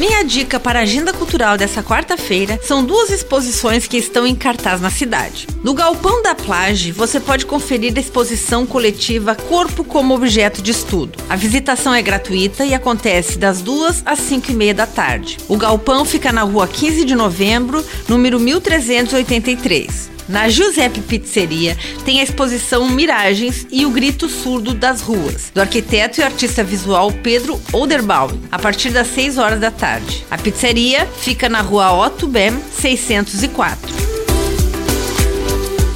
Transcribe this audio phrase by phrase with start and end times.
[0.00, 4.80] Minha dica para a agenda cultural dessa quarta-feira são duas exposições que estão em cartaz
[4.80, 5.46] na cidade.
[5.62, 11.18] No Galpão da Plage, você pode conferir a exposição coletiva Corpo como Objeto de Estudo.
[11.28, 15.36] A visitação é gratuita e acontece das duas às cinco e meia da tarde.
[15.46, 20.08] O galpão fica na rua 15 de novembro, número 1383.
[20.30, 26.20] Na Giuseppe Pizzeria tem a exposição Miragens e o Grito Surdo das Ruas, do arquiteto
[26.20, 30.24] e artista visual Pedro Oderbaum, a partir das 6 horas da tarde.
[30.30, 33.99] A pizzeria fica na rua Otto Bem 604.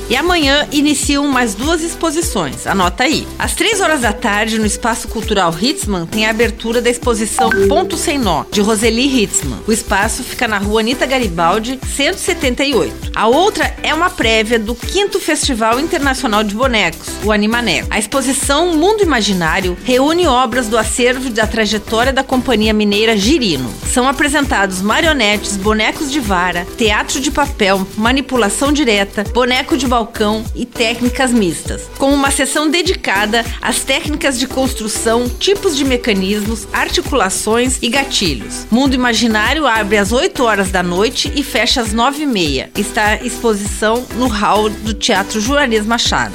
[0.09, 2.67] E amanhã iniciam mais duas exposições.
[2.67, 3.27] Anota aí.
[3.39, 7.97] Às três horas da tarde, no Espaço Cultural Hitzman, tem a abertura da exposição Ponto
[7.97, 9.61] Sem Nó, de Roseli Hitzman.
[9.67, 13.13] O espaço fica na rua Anita Garibaldi, 178.
[13.15, 17.89] A outra é uma prévia do quinto Festival Internacional de Bonecos, o Animaneco.
[17.91, 23.73] A exposição Mundo Imaginário reúne obras do acervo da trajetória da companhia mineira Girino.
[23.87, 30.67] São apresentados marionetes, bonecos de vara, teatro de papel, manipulação direta, boneco de balcão e
[30.67, 37.89] técnicas mistas, com uma sessão dedicada às técnicas de construção, tipos de mecanismos, articulações e
[37.89, 38.67] gatilhos.
[38.73, 42.71] Mundo Imaginário abre às 8 horas da noite e fecha às 9 e meia.
[42.77, 46.35] Está exposição no hall do Teatro Juarez Machado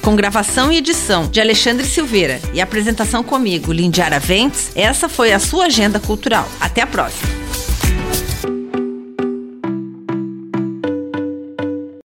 [0.00, 5.38] com gravação e edição de Alexandre Silveira e apresentação comigo, Lindiara Ventes, essa foi a
[5.38, 6.48] sua agenda cultural.
[6.60, 7.41] Até a próxima!